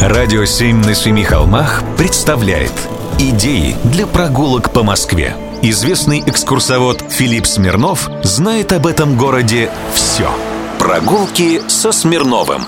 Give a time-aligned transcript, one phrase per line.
[0.00, 2.72] Радио «Семь на семи холмах» представляет
[3.18, 10.30] Идеи для прогулок по Москве Известный экскурсовод Филипп Смирнов знает об этом городе все
[10.78, 12.62] Прогулки со Смирновым.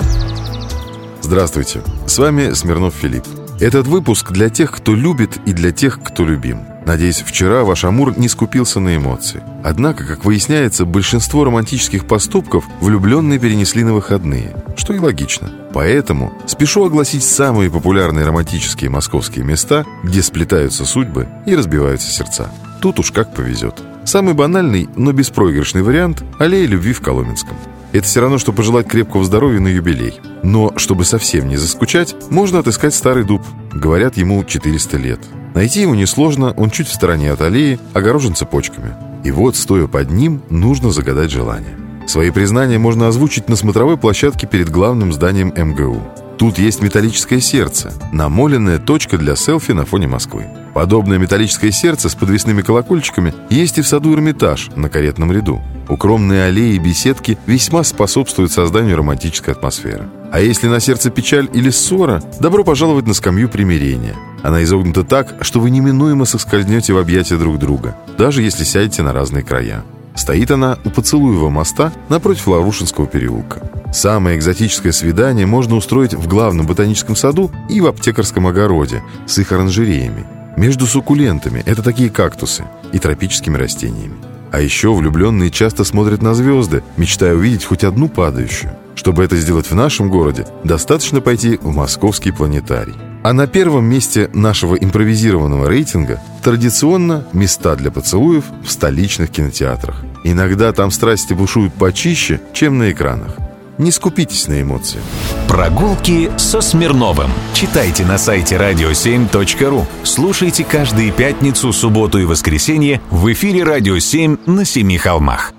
[1.22, 3.24] Здравствуйте, с вами Смирнов Филипп.
[3.58, 6.71] Этот выпуск для тех, кто любит и для тех, кто любим.
[6.86, 9.42] Надеюсь, вчера ваш Амур не скупился на эмоции.
[9.62, 15.50] Однако, как выясняется, большинство романтических поступков влюбленные перенесли на выходные, что и логично.
[15.72, 22.50] Поэтому спешу огласить самые популярные романтические московские места, где сплетаются судьбы и разбиваются сердца.
[22.80, 23.80] Тут уж как повезет.
[24.04, 27.56] Самый банальный, но беспроигрышный вариант– аллея любви в Коломенском–
[27.92, 30.18] это все равно, что пожелать крепкого здоровья на юбилей.
[30.42, 33.42] Но, чтобы совсем не заскучать, можно отыскать старый дуб.
[33.70, 35.20] Говорят, ему 400 лет.
[35.54, 38.94] Найти его несложно, он чуть в стороне от аллеи, огорожен цепочками.
[39.24, 41.76] И вот, стоя под ним, нужно загадать желание.
[42.06, 46.02] Свои признания можно озвучить на смотровой площадке перед главным зданием МГУ.
[46.38, 50.46] Тут есть металлическое сердце, намоленная точка для селфи на фоне Москвы.
[50.74, 55.60] Подобное металлическое сердце с подвесными колокольчиками есть и в саду Эрмитаж на каретном ряду.
[55.88, 60.08] Укромные аллеи и беседки весьма способствуют созданию романтической атмосферы.
[60.32, 64.16] А если на сердце печаль или ссора, добро пожаловать на скамью примирения.
[64.42, 69.12] Она изогнута так, что вы неминуемо соскользнете в объятия друг друга, даже если сядете на
[69.12, 69.84] разные края.
[70.14, 73.70] Стоит она у поцелуевого моста напротив Лаврушинского переулка.
[73.92, 79.52] Самое экзотическое свидание можно устроить в главном ботаническом саду и в аптекарском огороде с их
[79.52, 80.26] оранжереями.
[80.56, 84.16] Между суккулентами– это такие кактусы и тропическими растениями.
[84.50, 88.72] А еще влюбленные часто смотрят на звезды, мечтая увидеть хоть одну падающую.
[88.94, 92.94] Чтобы это сделать в нашем городе, достаточно пойти в московский планетарий.
[93.22, 100.02] А на первом месте нашего импровизированного рейтинга традиционно места для поцелуев в столичных кинотеатрах.
[100.24, 103.36] Иногда там страсти бушуют почище, чем на экранах.
[103.78, 105.00] Не скупитесь на эмоции.
[105.48, 107.30] Прогулки со Смирновым.
[107.54, 109.86] Читайте на сайте radio7.ru.
[110.02, 115.52] Слушайте каждые пятницу, субботу и воскресенье в эфире «Радио 7» на Семи холмах.